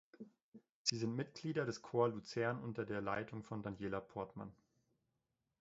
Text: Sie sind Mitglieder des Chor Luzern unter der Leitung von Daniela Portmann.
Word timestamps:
Sie 0.81 0.97
sind 0.97 1.13
Mitglieder 1.15 1.63
des 1.63 1.83
Chor 1.83 2.09
Luzern 2.09 2.59
unter 2.63 2.85
der 2.85 3.01
Leitung 3.01 3.43
von 3.43 3.61
Daniela 3.61 3.99
Portmann. 4.01 4.51